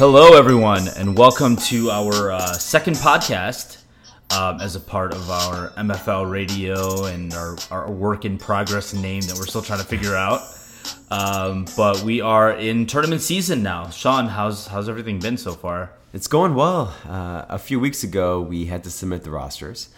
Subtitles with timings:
[0.00, 3.82] Hello, everyone, and welcome to our uh, second podcast
[4.34, 9.20] um, as a part of our MFL radio and our, our work in progress name
[9.20, 10.40] that we're still trying to figure out.
[11.10, 13.90] Um, but we are in tournament season now.
[13.90, 15.92] Sean, how's how's everything been so far?
[16.14, 16.94] It's going well.
[17.06, 19.90] Uh, a few weeks ago, we had to submit the rosters.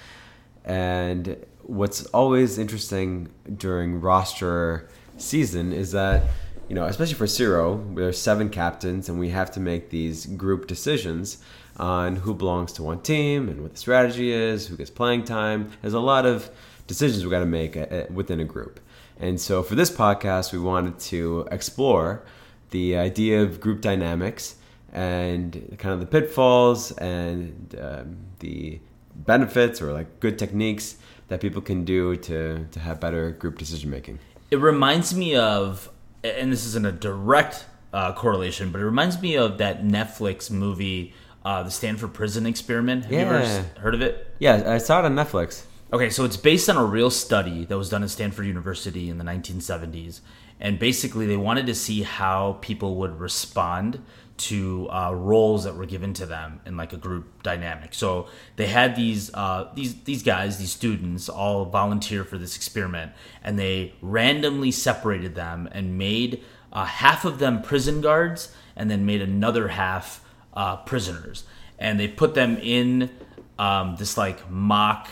[0.65, 6.25] And what's always interesting during roster season is that,
[6.73, 10.67] you know, especially for Zero, there's seven captains, and we have to make these group
[10.67, 11.37] decisions
[11.77, 15.71] on who belongs to one team and what the strategy is, who gets playing time.
[15.83, 16.49] There's a lot of
[16.87, 18.81] decisions we got to make uh, uh, within a group.
[19.21, 22.25] And so for this podcast, we wanted to explore
[22.71, 24.55] the idea of group dynamics
[24.95, 28.81] and kind of the pitfalls and um, the
[29.15, 30.97] benefits or like good techniques
[31.29, 34.21] that people can do to, to have better group decision making.
[34.51, 35.91] It reminds me of,
[36.25, 41.15] and this isn't a direct uh, correlation, but it reminds me of that Netflix movie,
[41.45, 43.05] uh, The Stanford Prison Experiment.
[43.05, 43.25] Have you Yeah.
[43.25, 44.35] ever heard of it?
[44.39, 45.65] Yeah, I saw it on Netflix.
[45.93, 49.19] Okay, so it's based on a real study that was done at Stanford University in
[49.19, 50.21] the 1970s.
[50.63, 54.01] And basically, they wanted to see how people would respond
[54.37, 57.93] to uh, roles that were given to them in like a group dynamic.
[57.95, 63.13] So they had these uh, these these guys, these students, all volunteer for this experiment,
[63.43, 66.43] and they randomly separated them and made
[66.73, 70.25] uh, half of them prison guards, and then made another half
[70.55, 71.45] uh, prisoners,
[71.77, 73.11] and they put them in
[73.59, 75.09] um, this like mock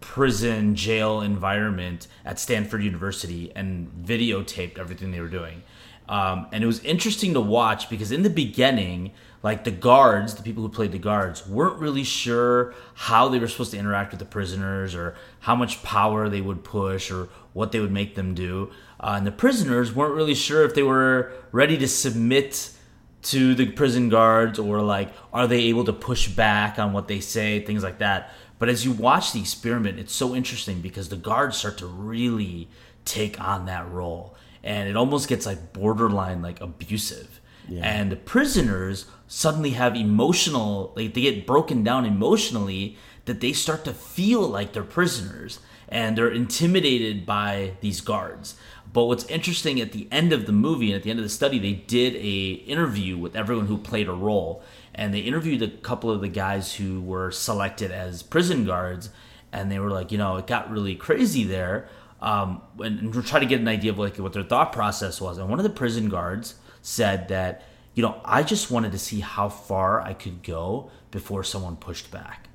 [0.00, 5.62] prison jail environment at Stanford University and videotaped everything they were doing.
[6.08, 10.42] Um, and it was interesting to watch because in the beginning, like the guards, the
[10.42, 14.18] people who played the guards, weren't really sure how they were supposed to interact with
[14.18, 18.34] the prisoners or how much power they would push or what they would make them
[18.34, 18.70] do.
[19.00, 22.72] Uh, and the prisoners weren't really sure if they were ready to submit
[23.20, 27.18] to the prison guards or like are they able to push back on what they
[27.18, 31.16] say things like that but as you watch the experiment it's so interesting because the
[31.16, 32.68] guards start to really
[33.04, 34.36] take on that role.
[34.62, 37.40] And it almost gets like borderline like abusive.
[37.82, 43.84] And the prisoners suddenly have emotional like they get broken down emotionally that they start
[43.84, 48.56] to feel like they're prisoners and they're intimidated by these guards.
[48.90, 51.30] But what's interesting at the end of the movie and at the end of the
[51.30, 54.62] study, they did a interview with everyone who played a role,
[54.98, 59.10] and they interviewed a couple of the guys who were selected as prison guards,
[59.52, 61.88] and they were like, you know, it got really crazy there,
[62.20, 65.38] um, and, trying to get an idea of like what their thought process was.
[65.38, 67.62] And one of the prison guards said that,
[67.94, 72.10] you know, I just wanted to see how far I could go before someone pushed
[72.10, 72.48] back,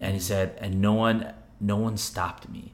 [0.00, 2.72] and he said, and no one, no one stopped me.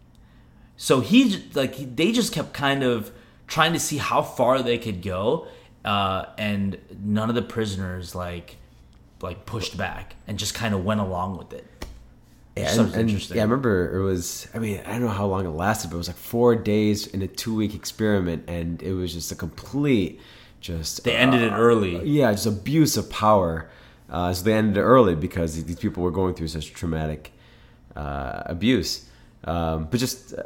[0.76, 3.10] So he like they just kept kind of
[3.48, 5.48] trying to see how far they could go,
[5.84, 8.58] uh, and none of the prisoners like
[9.20, 11.66] like pushed back and just kind of went along with it.
[12.56, 13.36] Yeah, and, and- interesting.
[13.36, 14.48] yeah, I remember it was.
[14.54, 17.06] I mean, I don't know how long it lasted, but it was like four days
[17.06, 20.20] in a two-week experiment, and it was just a complete,
[20.60, 22.04] just They ended it uh, early.
[22.04, 23.70] Yeah, just abuse of power.
[24.10, 27.30] Uh, so they ended it early because these people were going through such traumatic
[27.94, 29.07] uh, abuse.
[29.44, 30.42] Um, but just, uh,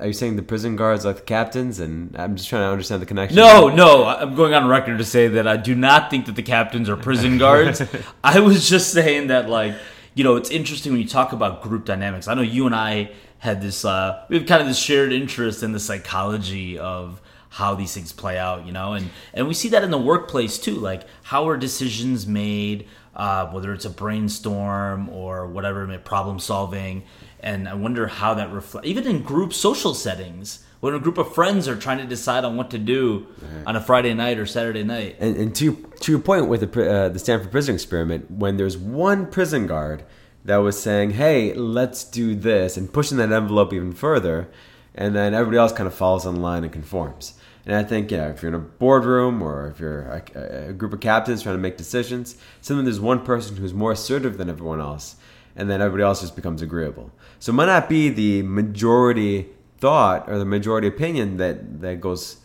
[0.00, 1.78] are you saying the prison guards are the captains?
[1.80, 3.36] And I'm just trying to understand the connection.
[3.36, 6.42] No, no, I'm going on record to say that I do not think that the
[6.42, 7.82] captains are prison guards.
[8.24, 9.74] I was just saying that, like,
[10.14, 12.28] you know, it's interesting when you talk about group dynamics.
[12.28, 15.62] I know you and I had this, uh, we have kind of this shared interest
[15.62, 17.20] in the psychology of
[17.52, 20.58] how these things play out, you know, and and we see that in the workplace
[20.58, 20.74] too.
[20.76, 22.88] Like, how are decisions made?
[23.14, 27.02] Uh, whether it's a brainstorm or whatever, problem solving,
[27.40, 31.34] and I wonder how that reflects even in group social settings when a group of
[31.34, 33.26] friends are trying to decide on what to do
[33.66, 35.16] on a Friday night or Saturday night.
[35.20, 38.78] And, and to to your point with the uh, the Stanford prison experiment, when there's
[38.78, 40.04] one prison guard
[40.46, 44.48] that was saying, "Hey, let's do this," and pushing that envelope even further,
[44.94, 47.34] and then everybody else kind of falls in line and conforms.
[47.64, 50.92] And I think, yeah, if you're in a boardroom or if you're a, a group
[50.92, 54.80] of captains trying to make decisions, sometimes there's one person who's more assertive than everyone
[54.80, 55.16] else,
[55.54, 57.12] and then everybody else just becomes agreeable.
[57.38, 59.48] So it might not be the majority
[59.78, 62.38] thought or the majority opinion that that goes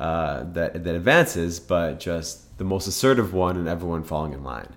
[0.00, 4.72] uh, that that advances, but just the most assertive one and everyone falling in line.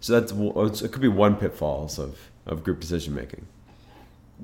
[0.00, 3.46] So that's it could be one pitfalls of, of group decision making.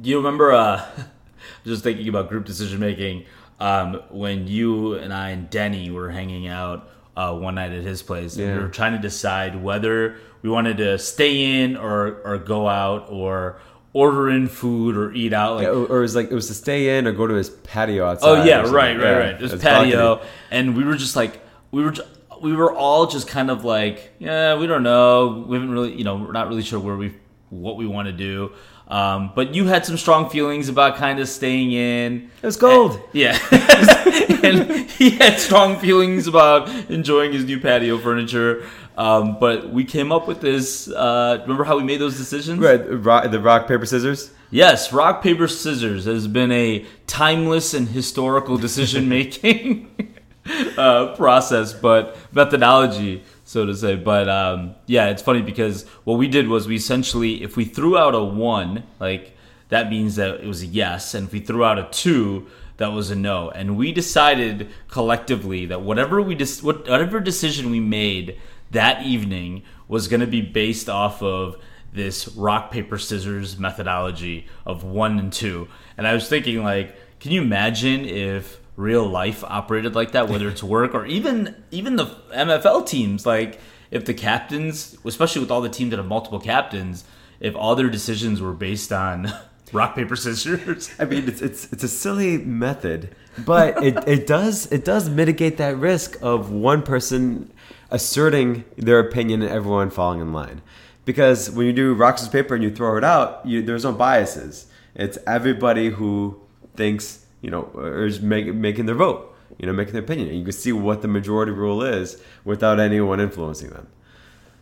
[0.00, 0.52] Do you remember?
[0.52, 0.86] Uh,
[1.64, 3.24] just thinking about group decision making
[3.60, 8.02] um, when you and I and Denny were hanging out uh, one night at his
[8.02, 12.38] place, and we were trying to decide whether we wanted to stay in or or
[12.38, 13.60] go out or
[13.92, 15.56] order in food or eat out.
[15.56, 17.50] Like, Yeah, or, it was like it was to stay in or go to his
[17.50, 18.28] patio outside.
[18.28, 19.40] Oh yeah, right, right, Yeah, right.
[19.40, 20.30] His patio, balcony.
[20.50, 21.40] and we were just like
[21.70, 21.94] we were.
[22.40, 25.44] we were all just kind of like, yeah, we don't know.
[25.46, 27.14] We haven't really, you know, we're not really sure where we
[27.50, 28.52] what we want to do.
[28.90, 32.30] Um, but you had some strong feelings about kind of staying in.
[32.42, 32.94] It was cold.
[32.96, 33.38] And- yeah.
[34.42, 38.66] and he had strong feelings about enjoying his new patio furniture.
[38.98, 40.88] Um, but we came up with this.
[40.88, 42.58] Uh, remember how we made those decisions?
[42.58, 44.32] Right, rock, the rock paper scissors.
[44.50, 49.88] Yes, rock, paper, scissors has been a timeless and historical decision making
[50.76, 53.96] uh, process, but methodology, so to say.
[53.96, 57.98] But um, yeah, it's funny because what we did was we essentially, if we threw
[57.98, 59.36] out a one, like
[59.70, 62.92] that means that it was a yes, and if we threw out a two, that
[62.92, 63.50] was a no.
[63.50, 70.06] And we decided collectively that whatever we dis- whatever decision we made that evening was
[70.06, 71.56] going to be based off of
[71.92, 77.32] this rock paper scissors methodology of one and two and i was thinking like can
[77.32, 82.06] you imagine if real life operated like that whether it's work or even even the
[82.32, 87.04] mfl teams like if the captains especially with all the teams that have multiple captains
[87.40, 89.32] if all their decisions were based on
[89.72, 94.70] rock paper scissors I mean, it's it's it's a silly method, but it, it does
[94.72, 97.50] it does mitigate that risk of one person
[97.90, 100.62] asserting their opinion and everyone falling in line.
[101.04, 103.92] Because when you do rock scissors paper and you throw it out, you, there's no
[103.92, 104.66] biases.
[104.94, 106.40] It's everybody who
[106.76, 110.28] thinks you know or is make, making their vote, you know, making their opinion.
[110.28, 113.86] And you can see what the majority rule is without anyone influencing them.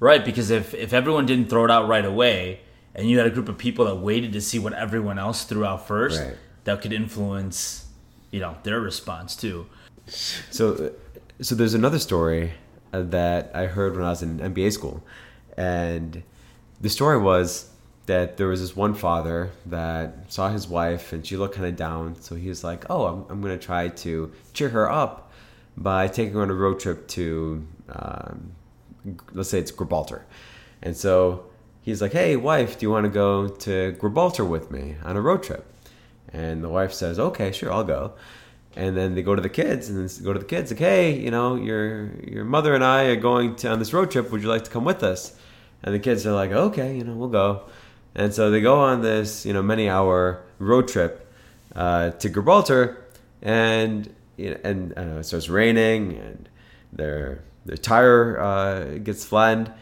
[0.00, 2.60] Right, because if if everyone didn't throw it out right away,
[2.94, 5.64] and you had a group of people that waited to see what everyone else threw
[5.64, 6.36] out first, Right.
[6.64, 7.86] that could influence,
[8.30, 9.66] you know, their response too.
[10.06, 10.92] So,
[11.40, 12.52] so there's another story
[12.92, 15.02] uh, that I heard when I was in MBA school,
[15.56, 16.22] and
[16.81, 17.70] the story was
[18.08, 21.76] that there was this one father that saw his wife and she looked kind of
[21.76, 25.31] down, so he was like, "Oh, I'm, I'm going to try to cheer her up
[25.76, 28.52] by taking her on a road trip to, um,
[29.32, 30.25] let's say it's Gibraltar,"
[30.82, 31.44] and so
[31.82, 35.20] he's like, "Hey, wife, do you want to go to Gibraltar with me on a
[35.20, 35.66] road trip?"
[36.32, 38.14] And the wife says, "Okay, sure, I'll go."
[38.75, 41.19] And then they go to the kids, and then go to the kids like, "Hey,
[41.19, 44.31] you know, your your mother and I are going to, on this road trip.
[44.31, 45.37] Would you like to come with us?"
[45.82, 47.64] And the kids are like, "Okay, you know, we'll go."
[48.14, 51.32] And so they go on this, you know, many hour road trip
[51.76, 53.05] uh, to Gibraltar,
[53.43, 56.49] and you know, and it starts raining, and
[56.93, 59.72] their their tire uh, gets flattened,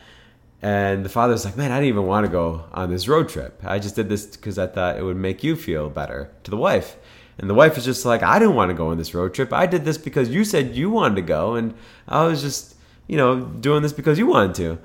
[0.60, 3.62] and the father's like, "Man, I didn't even want to go on this road trip.
[3.64, 6.56] I just did this because I thought it would make you feel better." To the
[6.56, 6.96] wife,
[7.38, 9.52] and the wife is just like, "I didn't want to go on this road trip.
[9.52, 11.74] I did this because you said you wanted to go, and
[12.08, 12.74] I was just,
[13.06, 14.78] you know, doing this because you wanted to."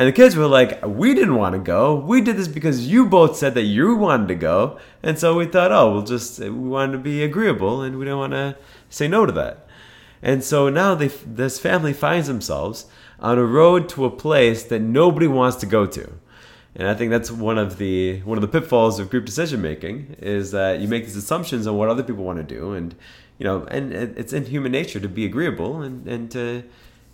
[0.00, 1.94] And the kids were like, "We didn't want to go.
[1.94, 5.44] We did this because you both said that you wanted to go, and so we
[5.44, 8.56] thought, oh, we'll just uh, we wanted to be agreeable, and we didn't want to
[8.88, 9.66] say no to that."
[10.22, 12.86] And so now they, this family finds themselves
[13.18, 16.14] on a road to a place that nobody wants to go to.
[16.74, 20.16] And I think that's one of the one of the pitfalls of group decision making
[20.18, 22.94] is that you make these assumptions on what other people want to do, and
[23.36, 26.64] you know, and it's in human nature to be agreeable and and to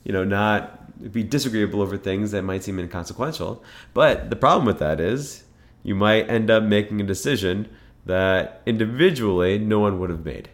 [0.06, 3.62] you know not be disagreeable over things that might seem inconsequential.
[3.92, 5.42] But the problem with that is
[5.83, 7.69] you might end up making a decision
[8.07, 10.49] that individually no one would have made.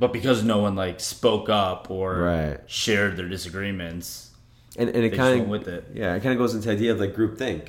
[0.00, 2.60] But because no one like spoke up or Right.
[2.66, 4.30] shared their disagreements,
[4.76, 5.84] and, and it kind of with it.
[5.94, 7.62] Yeah, it kind of goes into the idea of like groupthink,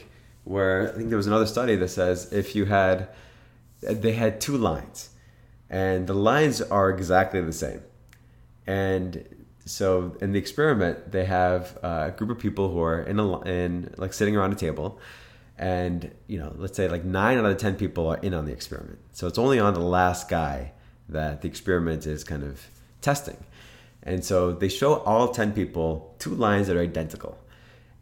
[0.45, 3.07] where I think there was another study that says if you had,
[3.81, 5.09] they had two lines,
[5.69, 7.81] and the lines are exactly the same,
[8.65, 9.23] and
[9.65, 13.93] so in the experiment they have a group of people who are in a in
[13.97, 14.99] like sitting around a table,
[15.57, 18.51] and you know let's say like nine out of ten people are in on the
[18.51, 20.73] experiment, so it's only on the last guy
[21.09, 22.61] that the experiment is kind of
[23.01, 23.37] testing.
[24.01, 27.37] And so they show all 10 people two lines that are identical.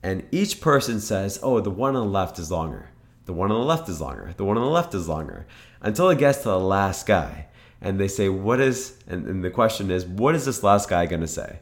[0.01, 2.89] And each person says, oh, the one on the left is longer.
[3.25, 4.33] The one on the left is longer.
[4.35, 5.45] The one on the left is longer.
[5.79, 7.47] Until it gets to the last guy.
[7.81, 11.05] And they say, what is, and, and the question is, what is this last guy
[11.07, 11.59] going to say?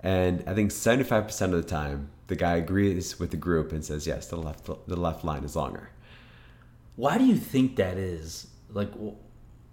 [0.00, 4.06] And I think 75% of the time, the guy agrees with the group and says,
[4.06, 5.90] yes, the left, the left line is longer.
[6.96, 8.46] why do you think that is?
[8.72, 8.90] Like,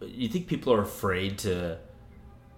[0.02, 1.78] you think people are afraid to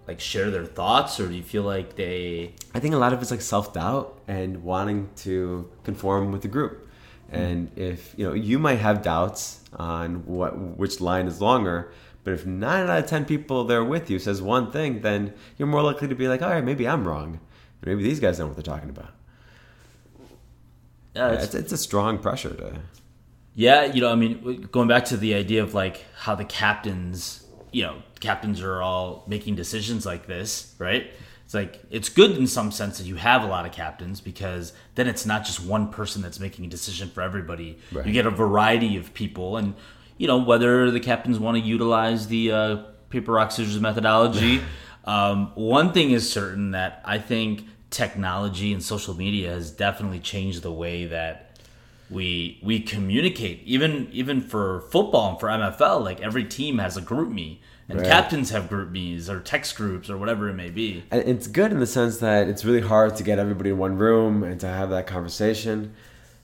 [0.07, 2.53] like share their thoughts, or do you feel like they?
[2.73, 6.47] I think a lot of it's like self doubt and wanting to conform with the
[6.47, 6.87] group.
[7.31, 11.91] And if you know, you might have doubts on what which line is longer,
[12.25, 15.67] but if nine out of ten people there with you says one thing, then you're
[15.69, 17.39] more likely to be like, all right, maybe I'm wrong.
[17.85, 19.13] Maybe these guys know what they're talking about.
[21.15, 22.79] Yeah, Yeah, it's- it's, it's a strong pressure to.
[23.57, 27.45] Yeah, you know, I mean, going back to the idea of like how the captains,
[27.71, 31.11] you know, captains are all making decisions like this, right?
[31.45, 34.73] it's like it's good in some sense that you have a lot of captains because
[34.95, 37.77] then it's not just one person that's making a decision for everybody.
[37.91, 38.03] Right.
[38.03, 39.75] You get a variety of people, and
[40.17, 42.75] you know whether the captains want to utilize the uh,
[43.09, 44.61] paper rock scissors methodology.
[45.05, 50.63] um, one thing is certain that I think technology and social media has definitely changed
[50.63, 51.57] the way that
[52.09, 57.01] we we communicate even even for football and for MFL like every team has a
[57.01, 57.57] GroupMe
[57.87, 58.07] and Right.
[58.07, 61.79] captains have GroupMe's or text groups or whatever it may be And it's good in
[61.79, 64.89] the sense that it's really hard to get everybody in one room and to have
[64.89, 65.93] that conversation.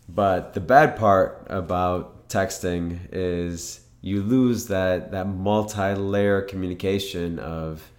[0.08, 7.92] But the bad part about texting is you lose that that multi-layer communication of,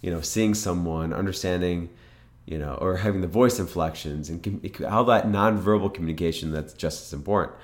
[0.00, 1.90] you know, seeing someone, understanding,
[2.46, 4.44] you know, or having the voice inflections and
[4.88, 7.54] all that nonverbal communication that's just as important.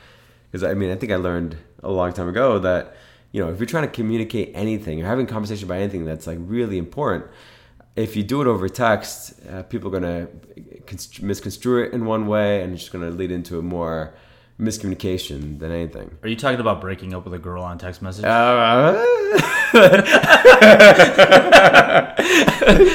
[0.51, 2.97] Because I mean, I think I learned a long time ago that
[3.33, 6.27] you know if you're trying to communicate anything, you're having a conversation about anything that's
[6.27, 7.25] like really important.
[7.95, 10.29] If you do it over text, uh, people are gonna
[11.23, 14.15] misconstrue it in one way, and it's just gonna lead into a more
[14.59, 16.17] miscommunication than anything.
[16.23, 19.05] are you talking about breaking up with a girl on text message Uh,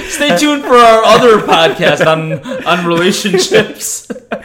[0.10, 2.34] stay tuned for our other podcast on
[2.66, 4.10] on relationships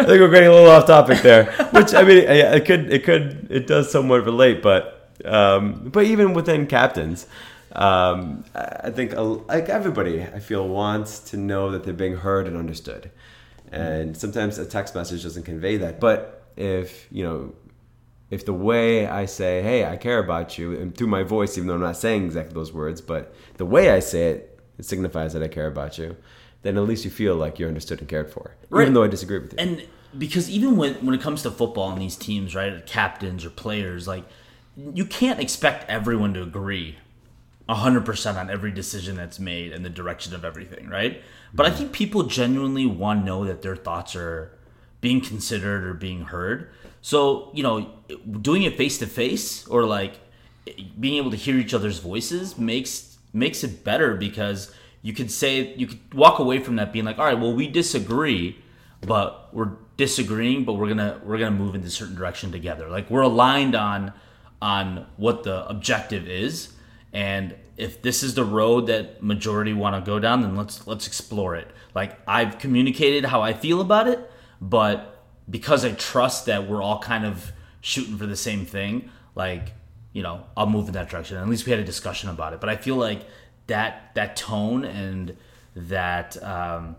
[0.00, 1.44] I think we're getting a little off topic there.
[1.72, 6.32] Which I mean, it could, it could, it does somewhat relate, but, um, but even
[6.32, 7.26] within captains,
[7.72, 12.46] um, I I think like everybody, I feel wants to know that they're being heard
[12.46, 13.10] and understood,
[13.72, 16.00] and sometimes a text message doesn't convey that.
[16.00, 17.54] But if you know,
[18.30, 21.68] if the way I say, "Hey, I care about you," and through my voice, even
[21.68, 25.32] though I'm not saying exactly those words, but the way I say it, it signifies
[25.32, 26.16] that I care about you.
[26.62, 28.82] Then at least you feel like you're understood and cared for, Right.
[28.82, 29.58] even though I disagree with you.
[29.58, 29.82] and
[30.18, 34.06] because even when when it comes to football and these teams, right, captains or players,
[34.08, 34.24] like
[34.76, 36.96] you can't expect everyone to agree
[37.70, 41.22] 100% on every decision that's made and the direction of everything, right?
[41.54, 44.52] But I think people genuinely want to know that their thoughts are
[45.00, 46.70] being considered or being heard.
[47.00, 47.90] So, you know,
[48.40, 50.14] doing it face to face or like
[50.98, 55.74] being able to hear each other's voices makes makes it better because you could say
[55.74, 58.58] you could walk away from that being like, "All right, well, we disagree,
[59.00, 62.52] but we're disagreeing, but we're going to we're going to move in a certain direction
[62.52, 62.88] together.
[62.88, 64.12] Like we're aligned on
[64.60, 66.74] on what the objective is
[67.12, 71.06] and if this is the road that majority want to go down then let's let's
[71.06, 71.68] explore it.
[71.94, 77.00] Like i've communicated how i feel about it but because i trust that we're all
[77.00, 79.72] kind of shooting for the same thing like
[80.12, 81.36] you know i'll move in that direction.
[81.36, 82.60] At least we had a discussion about it.
[82.60, 83.26] But i feel like
[83.66, 85.36] that that tone and
[85.74, 86.96] that um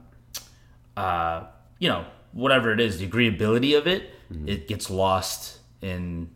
[0.98, 1.46] uh
[1.80, 4.10] you know whatever it is the agreeability of it
[4.46, 6.30] it gets lost in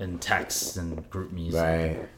[0.00, 1.60] in texts and group music.
[1.60, 2.08] Right.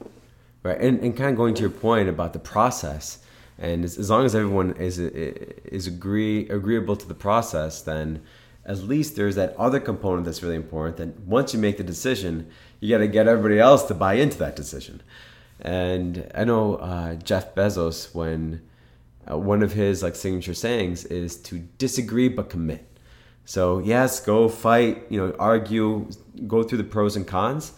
[0.63, 0.81] Right.
[0.81, 3.19] And, and kind of going to your point about the process,
[3.59, 8.23] and as, as long as everyone is is agree agreeable to the process, then
[8.65, 10.97] at least there's that other component that's really important.
[10.97, 12.51] That once you make the decision,
[12.81, 15.01] you got to get everybody else to buy into that decision.
[15.61, 18.61] And I know uh, Jeff Bezos, when
[19.31, 22.85] uh, one of his like signature sayings is to disagree but commit.
[23.45, 26.09] So yes, go fight, you know, argue,
[26.47, 27.73] go through the pros and cons.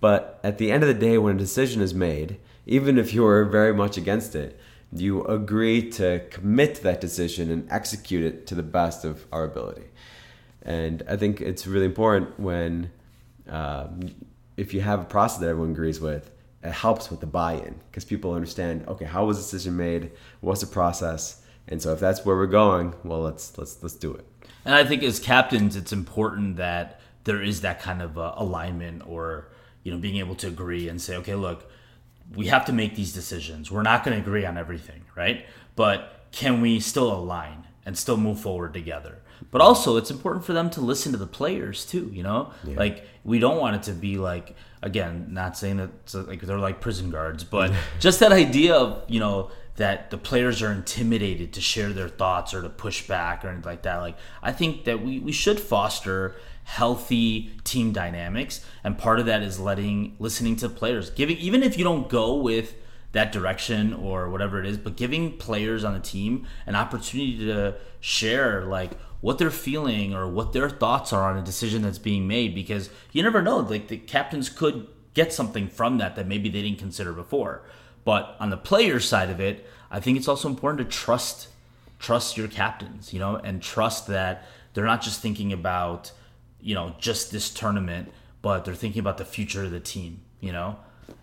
[0.00, 3.44] But at the end of the day, when a decision is made, even if you're
[3.44, 4.58] very much against it,
[4.92, 9.44] you agree to commit to that decision and execute it to the best of our
[9.44, 9.84] ability.
[10.62, 12.90] And I think it's really important when,
[13.48, 14.00] um,
[14.56, 16.30] if you have a process that everyone agrees with,
[16.62, 18.86] it helps with the buy-in because people understand.
[18.88, 20.10] Okay, how was the decision made?
[20.40, 21.42] What's the process?
[21.68, 24.26] And so if that's where we're going, well, let's let's let's do it.
[24.64, 29.02] And I think as captains, it's important that there is that kind of uh, alignment
[29.06, 29.48] or,
[29.82, 31.70] you know, being able to agree and say, okay, look,
[32.34, 33.70] we have to make these decisions.
[33.70, 35.46] We're not going to agree on everything, right?
[35.76, 39.22] But can we still align and still move forward together?
[39.50, 42.52] But also, it's important for them to listen to the players too, you know?
[42.76, 46.58] Like, we don't want it to be like, again, not saying that it's like they're
[46.58, 51.54] like prison guards, but just that idea of, you know, that the players are intimidated
[51.54, 53.96] to share their thoughts or to push back or anything like that.
[53.96, 56.36] Like I think that we, we should foster
[56.70, 61.76] healthy team dynamics and part of that is letting listening to players giving even if
[61.76, 62.74] you don't go with
[63.12, 67.74] that direction or whatever it is but giving players on the team an opportunity to
[67.98, 72.28] share like what they're feeling or what their thoughts are on a decision that's being
[72.28, 76.48] made because you never know like the captains could get something from that that maybe
[76.48, 77.62] they didn't consider before.
[78.04, 81.48] But on the player side of it, I think it's also important to trust
[81.98, 86.12] trust your captains, you know, and trust that they're not just thinking about,
[86.62, 88.12] you know, just this tournament,
[88.42, 90.76] but they're thinking about the future of the team, you know?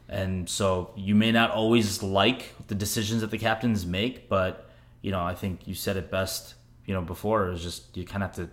[0.09, 4.69] And so you may not always like the decisions that the captains make, but
[5.01, 6.55] you know, I think you said it best.
[6.85, 8.49] You know, before it was just you kind of have to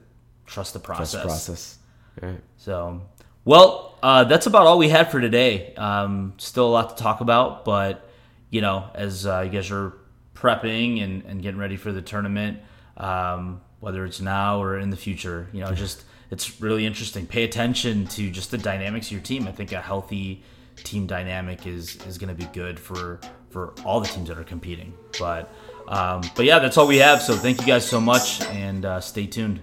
[0.46, 1.12] trust the process.
[1.12, 1.78] Trust the process.
[2.20, 2.40] Right.
[2.56, 3.02] So,
[3.44, 5.74] well, uh, that's about all we had for today.
[5.76, 8.08] Um, still a lot to talk about, but
[8.50, 9.94] you know, as uh, you guys are
[10.34, 12.58] prepping and, and getting ready for the tournament,
[12.96, 17.26] um, whether it's now or in the future, you know, just it's really interesting.
[17.26, 19.46] Pay attention to just the dynamics of your team.
[19.46, 20.42] I think a healthy
[20.76, 24.44] team dynamic is is going to be good for for all the teams that are
[24.44, 24.94] competing.
[25.18, 25.52] But
[25.88, 27.22] um, but yeah, that's all we have.
[27.22, 29.60] So thank you guys so much, and uh, stay tuned.